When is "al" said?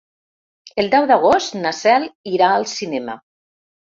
2.55-2.65